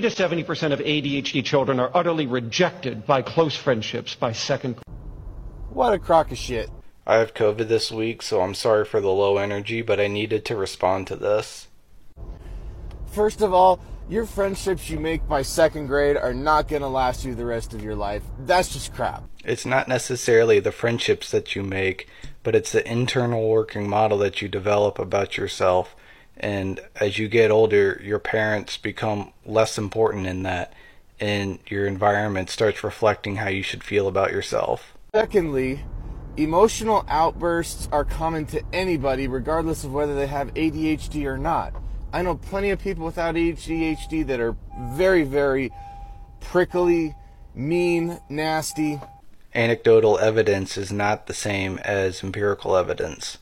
to 0.00 0.08
70% 0.08 0.72
of 0.72 0.80
ADHD 0.80 1.44
children 1.44 1.80
are 1.80 1.90
utterly 1.94 2.26
rejected 2.26 3.06
by 3.06 3.22
close 3.22 3.56
friendships 3.56 4.14
by 4.14 4.32
second. 4.32 4.78
What 5.70 5.92
a 5.92 5.98
crock 5.98 6.32
of 6.32 6.38
shit. 6.38 6.70
I 7.06 7.16
have 7.16 7.34
COVID 7.34 7.68
this 7.68 7.90
week, 7.90 8.22
so 8.22 8.40
I'm 8.40 8.54
sorry 8.54 8.84
for 8.84 9.00
the 9.00 9.08
low 9.08 9.36
energy, 9.38 9.82
but 9.82 10.00
I 10.00 10.06
needed 10.06 10.44
to 10.46 10.56
respond 10.56 11.06
to 11.08 11.16
this. 11.16 11.68
First 13.06 13.42
of 13.42 13.52
all, 13.52 13.80
your 14.08 14.26
friendships 14.26 14.90
you 14.90 14.98
make 14.98 15.26
by 15.28 15.42
second 15.42 15.86
grade 15.86 16.16
are 16.16 16.34
not 16.34 16.68
going 16.68 16.82
to 16.82 16.88
last 16.88 17.24
you 17.24 17.34
the 17.34 17.44
rest 17.44 17.74
of 17.74 17.82
your 17.82 17.94
life. 17.94 18.22
That's 18.40 18.72
just 18.72 18.92
crap. 18.94 19.24
It's 19.44 19.64
not 19.64 19.88
necessarily 19.88 20.60
the 20.60 20.72
friendships 20.72 21.30
that 21.30 21.54
you 21.54 21.62
make, 21.62 22.08
but 22.42 22.54
it's 22.54 22.72
the 22.72 22.88
internal 22.90 23.48
working 23.48 23.88
model 23.88 24.18
that 24.18 24.42
you 24.42 24.48
develop 24.48 24.98
about 24.98 25.36
yourself. 25.36 25.94
And 26.40 26.80
as 26.96 27.18
you 27.18 27.28
get 27.28 27.50
older, 27.50 28.00
your 28.02 28.18
parents 28.18 28.78
become 28.78 29.32
less 29.44 29.76
important 29.76 30.26
in 30.26 30.42
that, 30.44 30.72
and 31.20 31.58
your 31.68 31.86
environment 31.86 32.48
starts 32.48 32.82
reflecting 32.82 33.36
how 33.36 33.48
you 33.48 33.62
should 33.62 33.84
feel 33.84 34.08
about 34.08 34.32
yourself. 34.32 34.94
Secondly, 35.14 35.84
emotional 36.38 37.04
outbursts 37.08 37.88
are 37.92 38.06
common 38.06 38.46
to 38.46 38.62
anybody, 38.72 39.28
regardless 39.28 39.84
of 39.84 39.92
whether 39.92 40.14
they 40.14 40.26
have 40.26 40.54
ADHD 40.54 41.26
or 41.26 41.36
not. 41.36 41.74
I 42.12 42.22
know 42.22 42.36
plenty 42.36 42.70
of 42.70 42.80
people 42.80 43.04
without 43.04 43.34
ADHD 43.34 44.26
that 44.26 44.40
are 44.40 44.56
very, 44.94 45.24
very 45.24 45.70
prickly, 46.40 47.14
mean, 47.54 48.18
nasty. 48.30 48.98
Anecdotal 49.54 50.18
evidence 50.18 50.78
is 50.78 50.90
not 50.90 51.26
the 51.26 51.34
same 51.34 51.76
as 51.78 52.24
empirical 52.24 52.76
evidence. 52.76 53.36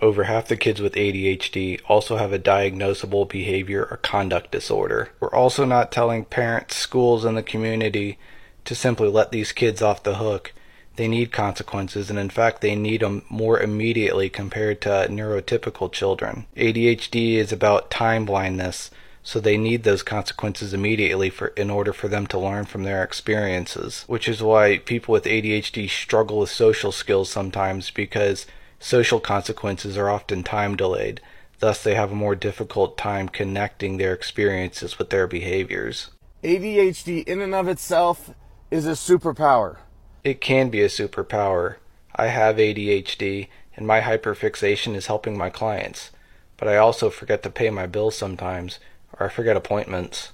Over 0.00 0.24
half 0.24 0.46
the 0.46 0.56
kids 0.56 0.80
with 0.80 0.94
ADHD 0.94 1.80
also 1.88 2.16
have 2.16 2.32
a 2.32 2.38
diagnosable 2.38 3.28
behavior 3.28 3.88
or 3.90 3.96
conduct 3.96 4.52
disorder. 4.52 5.10
We're 5.18 5.34
also 5.34 5.64
not 5.64 5.90
telling 5.90 6.24
parents, 6.24 6.76
schools, 6.76 7.24
and 7.24 7.36
the 7.36 7.42
community 7.42 8.18
to 8.64 8.74
simply 8.74 9.08
let 9.08 9.32
these 9.32 9.50
kids 9.50 9.82
off 9.82 10.04
the 10.04 10.16
hook. 10.16 10.52
They 10.94 11.08
need 11.08 11.32
consequences, 11.32 12.10
and 12.10 12.18
in 12.18 12.30
fact, 12.30 12.60
they 12.60 12.76
need 12.76 13.00
them 13.00 13.24
more 13.28 13.60
immediately 13.60 14.28
compared 14.28 14.80
to 14.82 15.06
neurotypical 15.08 15.90
children. 15.92 16.46
ADHD 16.56 17.34
is 17.34 17.52
about 17.52 17.90
time 17.90 18.24
blindness, 18.24 18.90
so 19.22 19.40
they 19.40 19.56
need 19.56 19.82
those 19.82 20.02
consequences 20.02 20.72
immediately 20.72 21.30
for 21.30 21.48
in 21.48 21.70
order 21.70 21.92
for 21.92 22.08
them 22.08 22.26
to 22.28 22.38
learn 22.38 22.64
from 22.64 22.84
their 22.84 23.02
experiences. 23.02 24.04
Which 24.06 24.28
is 24.28 24.42
why 24.42 24.78
people 24.78 25.12
with 25.12 25.24
ADHD 25.24 25.88
struggle 25.88 26.40
with 26.40 26.50
social 26.50 26.92
skills 26.92 27.30
sometimes 27.30 27.90
because 27.90 28.46
social 28.78 29.20
consequences 29.20 29.96
are 29.96 30.10
often 30.10 30.42
time 30.42 30.76
delayed. 30.76 31.20
Thus, 31.60 31.82
they 31.82 31.94
have 31.94 32.12
a 32.12 32.16
more 32.16 32.36
difficult 32.36 32.96
time 32.96 33.28
connecting 33.28 33.96
their 33.96 34.12
experiences 34.12 34.98
with 34.98 35.10
their 35.10 35.26
behaviors. 35.26 36.10
ADHD, 36.44 37.26
in 37.26 37.40
and 37.40 37.54
of 37.54 37.66
itself, 37.66 38.30
is 38.70 38.86
a 38.86 38.92
superpower. 38.92 39.78
It 40.22 40.40
can 40.40 40.68
be 40.68 40.82
a 40.82 40.88
superpower. 40.88 41.76
I 42.14 42.28
have 42.28 42.56
ADHD, 42.56 43.48
and 43.74 43.86
my 43.86 44.00
hyperfixation 44.00 44.94
is 44.94 45.06
helping 45.06 45.36
my 45.36 45.50
clients. 45.50 46.10
But 46.56 46.68
I 46.68 46.76
also 46.76 47.10
forget 47.10 47.42
to 47.42 47.50
pay 47.50 47.70
my 47.70 47.86
bills 47.86 48.16
sometimes, 48.16 48.78
or 49.18 49.26
I 49.26 49.28
forget 49.30 49.56
appointments, 49.56 50.32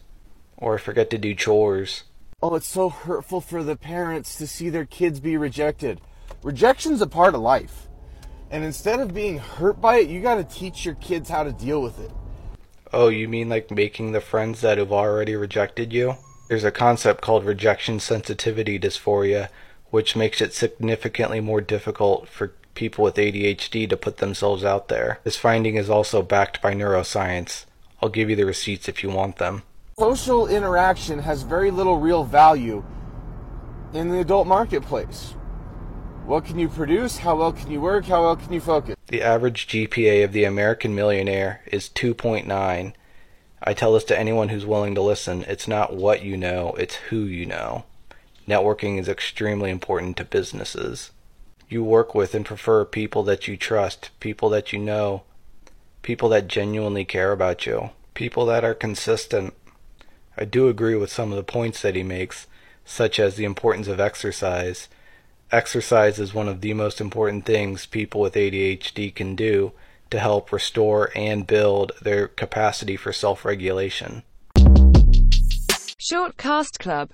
or 0.56 0.74
I 0.74 0.78
forget 0.78 1.10
to 1.10 1.18
do 1.18 1.34
chores. 1.34 2.04
Oh, 2.42 2.54
it's 2.54 2.66
so 2.66 2.90
hurtful 2.90 3.40
for 3.40 3.62
the 3.62 3.76
parents 3.76 4.36
to 4.36 4.46
see 4.46 4.68
their 4.68 4.84
kids 4.84 5.20
be 5.20 5.36
rejected. 5.36 6.00
Rejection's 6.42 7.00
a 7.00 7.06
part 7.06 7.34
of 7.34 7.40
life. 7.40 7.88
And 8.54 8.62
instead 8.62 9.00
of 9.00 9.12
being 9.12 9.38
hurt 9.38 9.80
by 9.80 9.96
it, 9.96 10.08
you 10.08 10.20
got 10.20 10.36
to 10.36 10.44
teach 10.44 10.84
your 10.84 10.94
kids 10.94 11.28
how 11.28 11.42
to 11.42 11.50
deal 11.50 11.82
with 11.82 11.98
it. 11.98 12.12
Oh, 12.92 13.08
you 13.08 13.26
mean 13.26 13.48
like 13.48 13.72
making 13.72 14.12
the 14.12 14.20
friends 14.20 14.60
that 14.60 14.78
have 14.78 14.92
already 14.92 15.34
rejected 15.34 15.92
you? 15.92 16.18
There's 16.48 16.62
a 16.62 16.70
concept 16.70 17.20
called 17.20 17.44
rejection 17.44 17.98
sensitivity 17.98 18.78
dysphoria, 18.78 19.48
which 19.90 20.14
makes 20.14 20.40
it 20.40 20.54
significantly 20.54 21.40
more 21.40 21.60
difficult 21.60 22.28
for 22.28 22.52
people 22.74 23.02
with 23.02 23.16
ADHD 23.16 23.90
to 23.90 23.96
put 23.96 24.18
themselves 24.18 24.64
out 24.64 24.86
there. 24.86 25.18
This 25.24 25.36
finding 25.36 25.74
is 25.74 25.90
also 25.90 26.22
backed 26.22 26.62
by 26.62 26.74
neuroscience. 26.74 27.64
I'll 28.00 28.08
give 28.08 28.30
you 28.30 28.36
the 28.36 28.46
receipts 28.46 28.88
if 28.88 29.02
you 29.02 29.10
want 29.10 29.38
them. 29.38 29.64
Social 29.98 30.46
interaction 30.46 31.18
has 31.18 31.42
very 31.42 31.72
little 31.72 31.98
real 31.98 32.22
value 32.22 32.84
in 33.92 34.10
the 34.10 34.20
adult 34.20 34.46
marketplace. 34.46 35.34
What 36.24 36.46
can 36.46 36.58
you 36.58 36.70
produce? 36.70 37.18
How 37.18 37.36
well 37.36 37.52
can 37.52 37.70
you 37.70 37.82
work? 37.82 38.06
How 38.06 38.22
well 38.22 38.36
can 38.36 38.50
you 38.50 38.60
focus? 38.60 38.96
The 39.08 39.20
average 39.20 39.68
GPA 39.68 40.24
of 40.24 40.32
the 40.32 40.44
American 40.44 40.94
millionaire 40.94 41.60
is 41.66 41.90
2.9. 41.90 42.94
I 43.62 43.74
tell 43.74 43.92
this 43.92 44.04
to 44.04 44.18
anyone 44.18 44.48
who's 44.48 44.64
willing 44.64 44.94
to 44.94 45.02
listen. 45.02 45.44
It's 45.46 45.68
not 45.68 45.94
what 45.94 46.24
you 46.24 46.38
know, 46.38 46.72
it's 46.78 46.94
who 46.94 47.18
you 47.18 47.44
know. 47.44 47.84
Networking 48.48 48.98
is 48.98 49.06
extremely 49.06 49.70
important 49.70 50.16
to 50.16 50.24
businesses. 50.24 51.10
You 51.68 51.84
work 51.84 52.14
with 52.14 52.34
and 52.34 52.46
prefer 52.46 52.86
people 52.86 53.22
that 53.24 53.46
you 53.46 53.58
trust, 53.58 54.08
people 54.18 54.48
that 54.48 54.72
you 54.72 54.78
know, 54.78 55.24
people 56.00 56.30
that 56.30 56.48
genuinely 56.48 57.04
care 57.04 57.32
about 57.32 57.66
you, 57.66 57.90
people 58.14 58.46
that 58.46 58.64
are 58.64 58.74
consistent. 58.74 59.52
I 60.38 60.46
do 60.46 60.68
agree 60.68 60.94
with 60.94 61.12
some 61.12 61.32
of 61.32 61.36
the 61.36 61.42
points 61.42 61.82
that 61.82 61.96
he 61.96 62.02
makes, 62.02 62.46
such 62.86 63.20
as 63.20 63.36
the 63.36 63.44
importance 63.44 63.88
of 63.88 64.00
exercise 64.00 64.88
Exercise 65.54 66.18
is 66.18 66.34
one 66.34 66.48
of 66.48 66.62
the 66.62 66.74
most 66.74 67.00
important 67.00 67.46
things 67.46 67.86
people 67.86 68.20
with 68.20 68.34
ADHD 68.34 69.14
can 69.14 69.36
do 69.36 69.70
to 70.10 70.18
help 70.18 70.50
restore 70.50 71.12
and 71.14 71.46
build 71.46 71.92
their 72.02 72.26
capacity 72.26 72.96
for 72.96 73.12
self 73.12 73.44
regulation. 73.44 74.24
Shortcast 76.04 76.80
Club 76.80 77.02